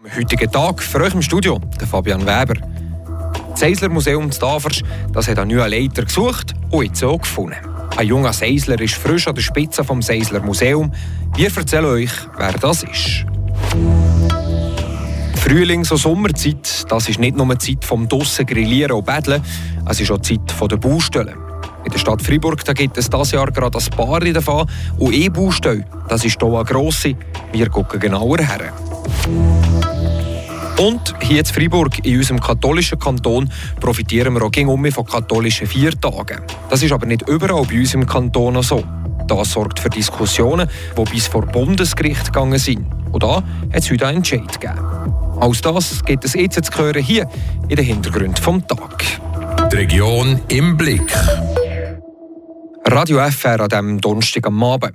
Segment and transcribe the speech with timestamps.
[0.00, 2.54] Am heutigen Tag für euch im Studio der Fabian Weber.
[3.50, 4.82] Das Seisler Museum Tafers
[5.12, 7.56] das hat einen neuen Leiter gesucht und jetzt auch gefunden.
[7.96, 10.92] Ein junger Seisler ist frisch an der Spitze vom Seisler Museum.
[11.34, 13.24] Wir erzählen euch, wer das ist.
[15.34, 19.42] Frühlings- und Sommerzeit, das ist nicht nur die Zeit vom Dossen grillieren und Betteln,
[19.84, 21.38] es ist auch die Zeit der Baustellen.
[21.84, 24.68] In der Stadt Freiburg da gibt es dieses Jahr gerade ein paar davon
[24.98, 27.16] und E-Baustelle, das ist hier eine grosse.
[27.50, 28.72] Wir gucken genauer her.
[30.78, 36.40] Und hier in Freiburg, in unserem katholischen Kanton, profitieren wir auch gegen von katholischen Viertagen.
[36.70, 38.84] Das ist aber nicht überall bei uns im Kanton so.
[39.26, 42.86] Das sorgt für Diskussionen, die bis vor Bundesgericht gegangen sind.
[43.12, 44.78] Und da hat es heute einen Entscheid gegeben.
[45.40, 47.28] Alles das geht es jetzt zu hören hier
[47.68, 49.04] in den Hintergrund vom Tag.
[49.70, 51.12] Die Region im Blick.
[52.86, 54.94] Radio FR an diesem Donnerstag am Abend.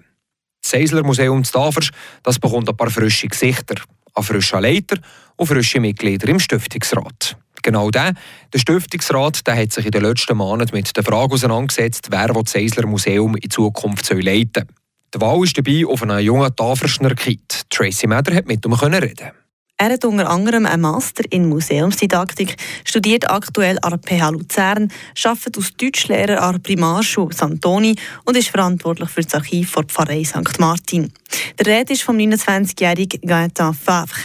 [0.62, 1.92] Das Seisler Museum Tafers
[2.24, 3.76] das bekommt ein paar frische Gesichter,
[4.14, 4.98] einen frischen Leiter
[5.36, 7.38] und frische Mitglieder im Stiftungsrat.
[7.62, 8.14] Genau der,
[8.52, 12.52] der Stiftungsrat, der hat sich in den letzten Monaten mit der Frage auseinandergesetzt, wer das
[12.52, 14.68] Seisler Museum in Zukunft leiten soll.
[15.16, 17.70] Die Wahl ist dabei auf einen jungen Taferschner Kind.
[17.70, 19.32] Tracy Meder hat mit ihm reden.
[19.78, 24.92] Er hat unter anderem einen Master in Museumsdidaktik, studiert aktuell an der PH Luzern,
[25.24, 27.60] arbeitet als Deutschlehrer an der Primarschule St.
[27.60, 30.60] Toni und ist verantwortlich für das Archiv der Pfarrei St.
[30.60, 31.12] Martin.
[31.60, 34.20] Der Rede ist vom 29-jährigen Gaëtan Favre.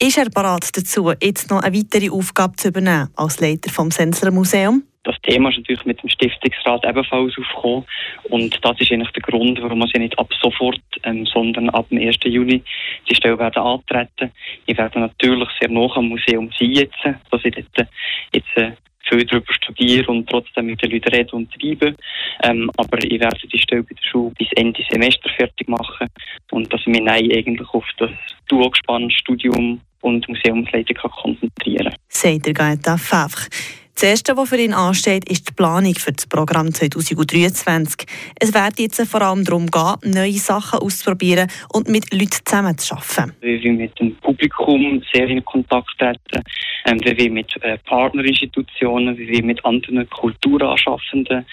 [0.00, 4.32] Ist er bereit dazu, jetzt noch eine weitere Aufgabe zu übernehmen als Leiter vom Sensler
[4.32, 4.82] Museum?
[5.08, 7.86] Das Thema ist natürlich mit dem Stiftungsrat ebenfalls aufgekommen.
[8.24, 11.88] Und das ist eigentlich der Grund, warum wir sie nicht ab sofort, ähm, sondern ab
[11.88, 12.18] dem 1.
[12.24, 12.62] Juni
[13.08, 14.32] die Stelle werden antreten.
[14.66, 16.98] Ich werde natürlich sehr nah am Museum sein jetzt,
[17.30, 17.88] dass ich dort
[18.34, 18.72] jetzt äh,
[19.08, 21.96] viel darüber studiere und trotzdem mit den Leuten reden und treiben.
[22.42, 26.08] Ähm, aber ich werde die Stelle bei der Schule bis Ende Semester fertig machen
[26.50, 28.10] und dass ich mich eigentlich auf das
[28.46, 28.70] duo
[29.08, 31.96] Studium und Museumsleitung konzentrieren kann.
[32.08, 33.46] Sagt der Gaeta Favre.
[34.00, 38.06] Das Erste, was für ihn ansteht, ist die Planung für das Programm 2023.
[38.38, 43.34] Es wird jetzt vor allem darum gehen, neue Sachen auszuprobieren und mit Leuten zusammenzuarbeiten.
[43.40, 46.44] Wir wollen mit dem Publikum sehr in Kontakt treten.
[46.84, 51.44] Ähm, wir wollen mit äh, Partnerinstitutionen, wir wollen mit anderen Kulturanschaffenden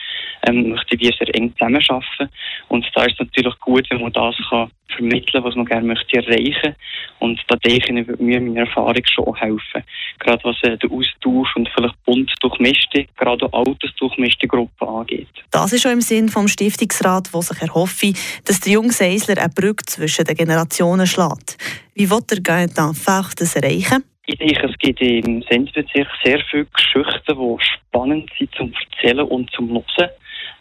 [0.48, 2.30] ähm, möchten wir sehr eng zusammenarbeiten.
[2.68, 6.18] Und da ist es natürlich gut, wenn man das kann vermitteln, was man gerne möchte
[6.18, 6.76] erreichen.
[7.20, 9.84] Und da denke ich, würde mir meine Erfahrung schon helfen.
[10.20, 15.28] Gerade was äh, den Austausch und vielleicht bunt durchmischte, gerade auch altersdurchmischte Gruppen angeht.
[15.52, 18.14] Das ist schon im Sinn vom Stiftungsrat, wo sich erhoffe,
[18.46, 21.58] dass der junge Seisler eine Brücke zwischen den Generationen schlägt.
[21.94, 24.04] Wie wird der Gaetan Fach das erreichen?
[24.28, 29.52] Ich denke, es gibt im Sendbezirk sehr viele Geschichten, die spannend sind zum Erzählen und
[29.52, 30.08] zum Nutzen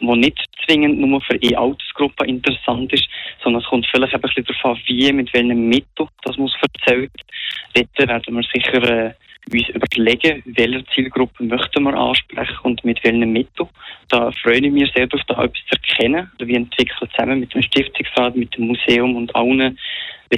[0.01, 3.07] wo nicht zwingend nur für eine Altersgruppe interessant ist,
[3.43, 7.11] sondern es kommt vielleicht ein bisschen darauf an, wie, mit welchem Mittel das muss erzählt.
[7.73, 9.13] Dort werden wir sicher äh,
[9.51, 13.69] uns überlegen, welche Zielgruppe möchten wir ansprechen und mit welchen Mitteln.
[14.09, 16.31] Da freue ich mich sehr darauf, da etwas zu erkennen.
[16.39, 19.77] Wir entwickeln zusammen mit dem Stiftungsrat, mit dem Museum und allen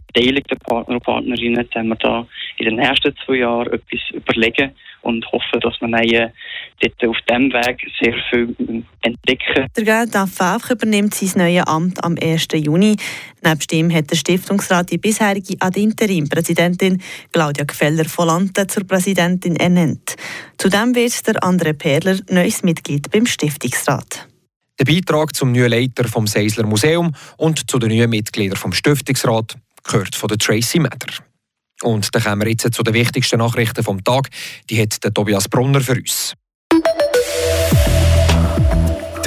[0.06, 2.28] beteiligten Partner und Partnerinnen, haben wir da
[2.58, 4.72] in den nächsten zwei Jahren etwas überlegen
[5.02, 6.34] und hoffen, dass wir neue,
[6.82, 9.68] dort auf diesem Weg sehr viel entdecken.
[9.76, 12.48] Der Gerda Favre übernimmt sein neues Amt am 1.
[12.54, 12.98] Juni.
[13.44, 19.56] Nebst ihm hat der Stiftungsrat die bisherige Ad Interim-Präsidentin Claudia Gfeller von Lante zur Präsidentin
[19.56, 20.16] ernannt.
[20.58, 24.28] Zudem wird der André Perler neues Mitglied beim Stiftungsrat.
[24.80, 29.58] Der Beitrag zum neuen Leiter vom Seisler Museum und zu den neuen Mitgliedern vom Stiftungsrat
[29.88, 30.98] gehört von der Tracy Meder.
[31.82, 34.30] Und dann kommen wir jetzt zu den wichtigsten Nachrichten vom Tag.
[34.70, 36.34] Die hat der Tobias Brunner für uns.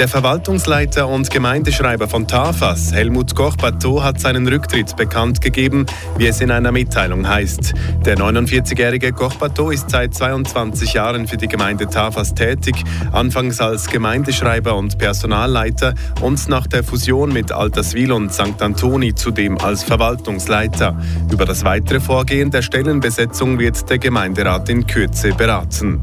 [0.01, 5.85] Der Verwaltungsleiter und Gemeindeschreiber von Tafas, Helmut Koch-Bateau, hat seinen Rücktritt bekannt gegeben,
[6.17, 7.75] wie es in einer Mitteilung heißt.
[8.07, 12.77] Der 49-jährige Koch-Bateau ist seit 22 Jahren für die Gemeinde Tafas tätig,
[13.13, 18.63] anfangs als Gemeindeschreiber und Personalleiter und nach der Fusion mit Alterswil und St.
[18.63, 20.99] Antoni zudem als Verwaltungsleiter.
[21.31, 26.01] Über das weitere Vorgehen der Stellenbesetzung wird der Gemeinderat in Kürze beraten.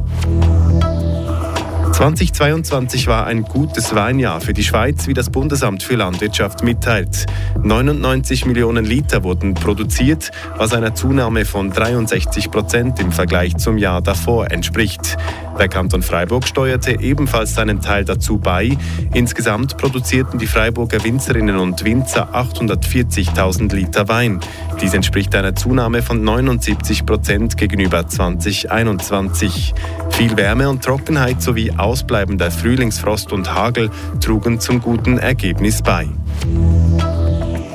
[1.98, 7.26] 2022 war ein gutes Weinjahr für die Schweiz, wie das Bundesamt für Landwirtschaft mitteilt.
[7.62, 14.02] 99 Millionen Liter wurden produziert, was einer Zunahme von 63 Prozent im Vergleich zum Jahr
[14.02, 15.18] davor entspricht.
[15.60, 18.78] Der Kanton Freiburg steuerte ebenfalls seinen Teil dazu bei.
[19.14, 24.40] Insgesamt produzierten die Freiburger Winzerinnen und Winzer 840.000 Liter Wein.
[24.80, 29.74] Dies entspricht einer Zunahme von 79 Prozent gegenüber 2021.
[30.12, 33.90] Viel Wärme und Trockenheit sowie ausbleibender Frühlingsfrost und Hagel
[34.22, 36.08] trugen zum guten Ergebnis bei.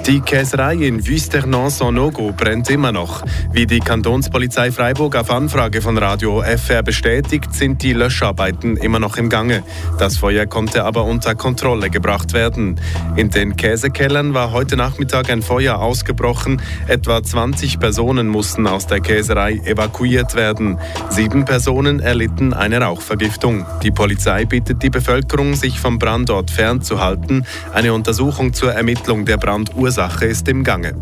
[0.06, 3.22] Die Käserei in Wüsternon-Sonogo brennt immer noch.
[3.52, 9.16] Wie die Kantonspolizei Freiburg auf Anfrage von Radio FR bestätigt, sind die Löscharbeiten immer noch
[9.16, 9.62] im Gange.
[10.00, 12.80] Das Feuer konnte aber unter Kontrolle gebracht werden.
[13.14, 16.60] In den Käsekellern war heute Nachmittag ein Feuer ausgebrochen.
[16.88, 20.78] Etwa 20 Personen mussten aus der Käserei evakuiert werden.
[21.10, 23.66] Sieben Personen erlitten eine Rauchvergiftung.
[23.84, 27.46] Die Polizei bittet die Bevölkerung, sich vom Brandort fernzuhalten.
[27.72, 30.94] Eine Untersuchung zur Ermittlung der Brandursache Ursache ist im Gange.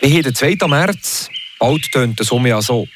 [0.00, 0.56] Wir haben den 2.
[0.68, 1.28] März.
[1.58, 2.86] Bald tönt der Sommer ja so.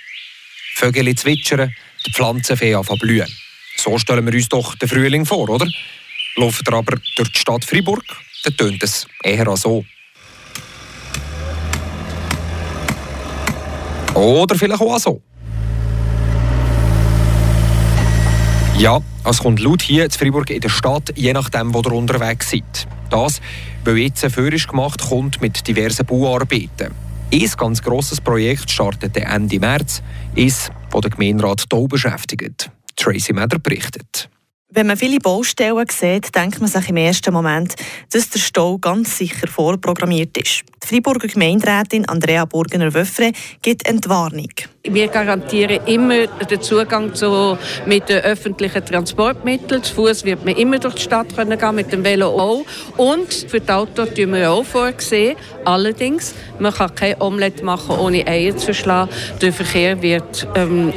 [0.76, 1.74] Vögel zwitschern,
[2.06, 3.26] die Pflanzen fangen an blühen.
[3.78, 5.66] So stellen wir uns doch den Frühling vor, oder?
[6.36, 8.04] Laufen wir aber durch die Stadt Freiburg,
[8.44, 9.84] dann tönt es eher so.
[14.14, 15.20] Oder vielleicht auch so.
[18.78, 22.50] Ja, es kommt laut hier in Freiburg in der Stadt, je nachdem, wo ihr unterwegs
[22.50, 22.86] seid.
[23.10, 23.40] Das,
[23.84, 26.92] weil jetzt ein Führung gemacht kommt mit diversen Bauarbeiten.
[27.32, 30.02] Ein ganz grosses Projekt startet Ende März,
[30.34, 32.70] ist, das der Gemeinderat hier beschäftigt.
[32.96, 34.30] Tracy Meder berichtet.
[34.76, 37.74] Wenn man viele Baustellen sieht, denkt man sich im ersten Moment,
[38.12, 40.64] dass der Stau ganz sicher vorprogrammiert ist.
[40.84, 43.32] Die Freiburger Gemeinderätin Andrea Burgener-Wöffre
[43.62, 44.50] gibt Entwarnung.
[44.84, 49.82] Wir garantieren immer den Zugang zu, mit den öffentlichen Transportmitteln.
[49.82, 52.64] Zu Fuß wird man immer durch die Stadt können gehen, mit dem Velo auch.
[52.96, 55.36] Und für die Autos tun wir auch vorgesehen.
[55.64, 59.10] Allerdings, man kann kein Omelette machen, ohne Eier zu schlagen.
[59.40, 60.92] Der Verkehr wird ähm,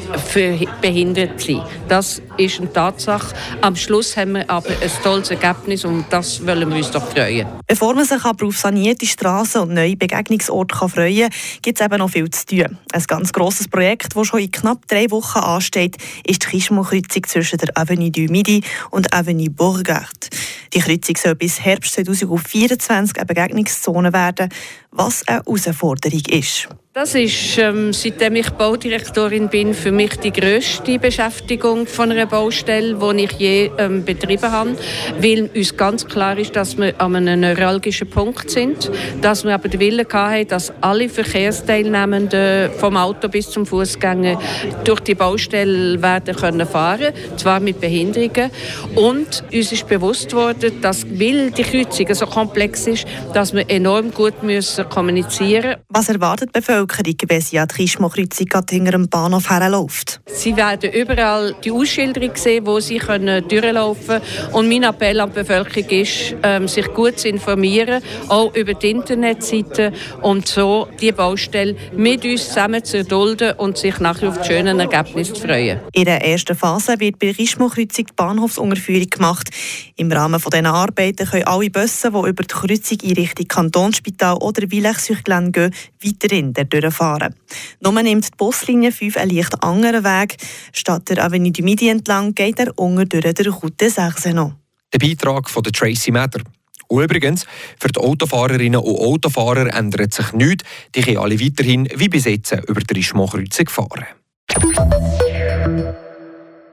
[0.82, 1.64] behindert sein.
[1.88, 3.34] Das ist eine Tatsache.
[3.70, 7.46] Am Schluss haben wir aber ein tolles Ergebnis und das wollen wir uns doch freuen.
[7.68, 12.00] Bevor man sich aber auf sanierte Straßen und neue Begegnungsorte freuen kann, gibt es eben
[12.00, 12.80] noch viel zu tun.
[12.92, 17.60] Ein ganz grosses Projekt, das schon in knapp drei Wochen ansteht, ist die Kischmo-Kreuzung zwischen
[17.60, 20.30] der Avenue du Midi und Avenue Bourgard.
[20.74, 24.50] Die Kreuzung soll bis Herbst 2024 eine Begegnungszone werden,
[24.90, 26.70] was eine Herausforderung ist.
[26.92, 32.96] Das ist, ähm, seitdem ich Baudirektorin bin, für mich die grösste Beschäftigung von einer Baustelle,
[32.96, 34.76] die ich je ähm, betrieben habe,
[35.20, 38.90] weil uns ganz klar ist, dass wir an einem neuralgischen Punkt sind,
[39.22, 44.40] dass wir aber den Willen hatten, dass alle Verkehrsteilnehmenden vom Auto bis zum Fußgänger
[44.84, 48.50] durch die Baustelle werden können fahren, zwar mit Behinderungen
[48.96, 53.06] und uns ist bewusst worden, dass weil die Kreuzung so komplex ist,
[53.36, 55.76] dass wir enorm gut müssen kommunizieren.
[55.90, 60.22] Was erwartet die Bevölkerung, wenn sie an die Kischmo-Kreuzung hinter dem Bahnhof herläuft?
[60.26, 64.54] Sie werden überall die Ausschilderung sehen, wo sie können durchlaufen können.
[64.54, 68.92] Und mein Appell an die Bevölkerung ist, ähm, sich gut zu informieren, auch über die
[68.92, 69.92] Internetseite
[70.22, 74.80] und so die Baustelle mit uns zusammen zu erdulden und sich nachher auf die schönen
[74.80, 75.80] Ergebnisse zu freuen.
[75.94, 79.50] In der ersten Phase wird bei der Kischmo-Kreuzung die Bahnhofsunterführung gemacht.
[79.96, 84.68] Im Rahmen dieser Arbeiten können alle Busse, die über die Kreuzung in Richtung Kantonsspital oder
[84.70, 85.74] Villach-sur-Glane gehen,
[86.04, 87.36] weiterhin durchfahren.
[87.82, 90.38] Nur nimmt die Buslinie 5 einen leicht anderen Weg.
[90.72, 94.54] Statt der Avenue du Midi entlang geht er unter durch der Route 6 noch.
[94.94, 96.42] Der Beitrag von Tracy Mather.
[96.88, 97.46] Und übrigens,
[97.80, 100.64] für die Autofahrerinnen und Autofahrer ändert sich nichts.
[100.96, 104.06] Die können alle weiterhin wie bis jetzt über die Richmond-Kreuzung fahren.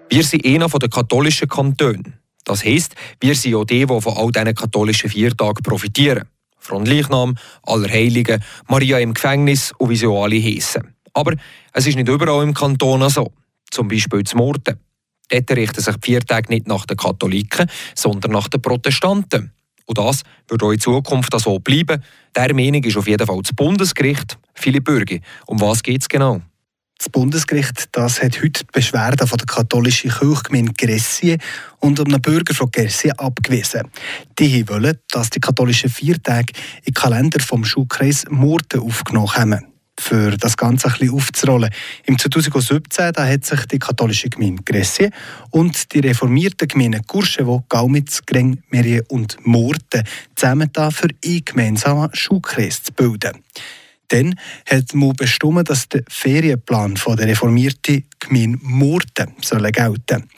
[0.08, 2.02] Wir sind einer der katholischen Kantone.
[2.44, 6.28] Das heisst, wir sind auch die, die von all diesen katholischen Viertagen profitieren.
[6.66, 10.94] Frontleichnam, Allerheiligen, Maria im Gefängnis und wie sie alle heissen.
[11.12, 11.34] Aber
[11.72, 13.32] es ist nicht überall im Kanton so.
[13.70, 14.78] Zum Beispiel zum Morden.
[15.28, 19.52] Dort richten sich die Viertage nicht nach den Katholiken, sondern nach den Protestanten.
[19.86, 22.02] Und das wird auch in Zukunft so bleiben.
[22.34, 24.38] Der Meinung ist auf jeden Fall das Bundesgericht.
[24.54, 26.42] Philipp Bürgi, um was geht es genau?
[26.98, 31.36] Das Bundesgericht das hat heute die Beschwerde von der katholischen Kirchgemeinde Gressie
[31.78, 33.82] und einem Bürger von Gressie abgewiesen.
[34.38, 36.54] Die wollen, dass die katholischen Viertage
[36.86, 39.66] den Kalender vom Schulkreis Murten aufgenommen haben.
[39.98, 41.70] Für das Ganze ein bisschen aufzurollen.
[42.04, 45.10] Im 2017 da hat sich die katholische Gemeinde Gressie
[45.50, 50.02] und die reformierten Gemeinden Courchevo, Gaumitz, Greng, Merie und Murten
[50.34, 53.42] zusammen für einen gemeinsamen Schulkreis zu bilden.
[54.08, 54.34] Dann
[54.68, 60.28] hat man bestimmt, dass der Ferienplan der reformierten Gemeinde Murten soll gelten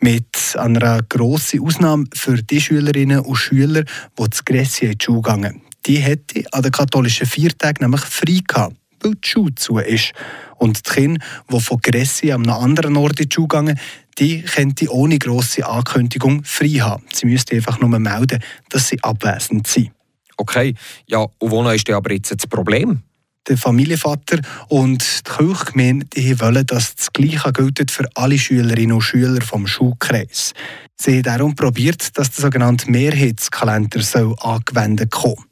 [0.00, 3.84] Mit einer grossen Ausnahme für die Schülerinnen und Schüler,
[4.18, 5.62] die zu Gressi in die Schule gingen.
[5.86, 10.12] Die hätte an den katholischen Viertagen nämlich frei gehabt, weil die Schule zu ist.
[10.56, 13.80] Und die Kinder, die von Gressi an einem anderen Ort in die Schule gingen,
[14.18, 17.04] die könnten ohne grosse Ankündigung frei haben.
[17.12, 19.92] Sie müssten einfach nur melden, dass sie abwesend sind.
[20.36, 20.74] Okay,
[21.06, 23.02] ja, und wo ist denn aber jetzt das Problem?
[23.48, 29.00] Der Familienvater und die Kirchgemeinde die wollen, dass das Gleiche gilt für alle Schülerinnen und
[29.00, 30.52] Schüler vom Schulkreis.
[30.96, 35.44] Sie haben darum probiert, dass der sogenannte Mehrheitskalender soll angewendet kommen.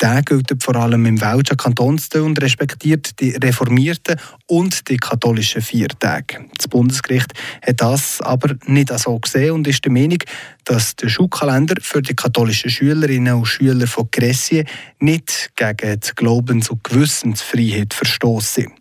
[0.00, 6.44] Der gilt vor allem im welschen Kantonsteil und respektiert die reformierten und die katholischen Viertage.
[6.56, 7.32] Das Bundesgericht
[7.64, 10.18] hat das aber nicht so gesehen und ist der Meinung,
[10.64, 14.66] dass der Schulkalender für die katholischen Schülerinnen und Schüler von Gräsien
[14.98, 18.72] nicht gegen die Glaubens- und Gewissensfreiheit verstoßen.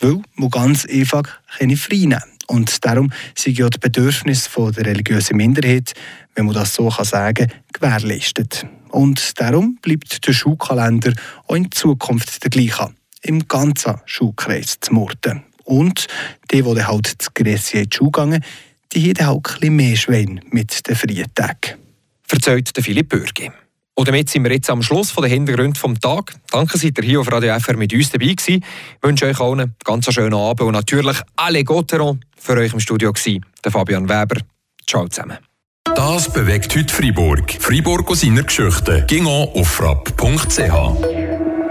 [0.00, 1.24] Weil man ganz einfach
[1.58, 5.94] keine Freien und darum sind ja die Bedürfnisse der religiösen Minderheit,
[6.34, 8.66] wenn man das so sagen kann, gewährleistet.
[8.90, 11.12] Und darum bleibt der Schulkalender
[11.46, 15.42] auch in Zukunft der gleiche, im ganzen Schulkreis zu Murten.
[15.64, 16.06] Und
[16.52, 18.44] die, die halt zu Gräsien in die Schule gehen,
[18.92, 21.78] die haben halt ein bisschen mehr Schwein mit den freien Tagen.
[22.22, 23.50] Verzeiht Philipp Bürgi.
[23.98, 26.36] Und damit sind wir jetzt am Schluss von den Hintergründen des Tages.
[26.50, 28.62] Danke, seid ihr hier auf Radio FR mit uns dabei gewesen.
[28.62, 32.80] Ich wünsche euch allen einen ganz schönen Abend und natürlich alle Gotteron für euch im
[32.80, 33.44] Studio gewesen.
[33.64, 34.40] Der Fabian Weber.
[34.86, 35.38] Ciao zusammen.
[35.94, 37.50] Das bewegt heute Freiburg.
[37.58, 39.04] Freiburg aus seiner Geschichte.
[39.08, 41.25] Ging auf frapp.ch.